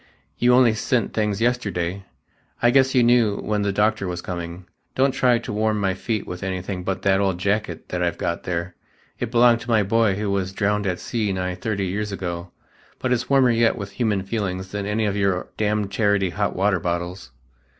You 0.39 0.55
only 0.55 0.73
sent 0.73 1.13
things 1.13 1.41
yesterday. 1.41 2.05
I 2.59 2.71
guess 2.71 2.95
you 2.95 3.03
knew 3.03 3.37
when 3.37 3.61
the 3.61 3.71
doctor 3.71 4.07
was 4.07 4.19
coming. 4.19 4.65
Don't 4.95 5.11
try 5.11 5.37
to 5.37 5.53
warm 5.53 5.79
my 5.79 5.93
feet 5.93 6.25
with 6.25 6.41
anything 6.41 6.83
but 6.83 7.03
that 7.03 7.19
old 7.19 7.37
jacket 7.37 7.89
that 7.89 8.01
I've 8.01 8.17
got 8.17 8.41
there; 8.41 8.73
it 9.19 9.29
belonged 9.29 9.59
to 9.61 9.69
my 9.69 9.83
boy 9.83 10.15
who 10.15 10.31
was 10.31 10.53
drowned 10.53 10.87
at 10.87 10.99
sea 10.99 11.31
nigh 11.31 11.53
thirty 11.53 11.85
years 11.85 12.11
ago, 12.11 12.49
but 12.97 13.13
it's 13.13 13.29
warmer 13.29 13.51
yet 13.51 13.75
with 13.75 13.91
human 13.91 14.23
feelings 14.23 14.69
than 14.71 14.87
any 14.87 15.05
of 15.05 15.15
your 15.15 15.49
damned 15.55 15.91
charity 15.91 16.31
hot 16.31 16.55
water 16.55 16.79
bottles." 16.79 17.29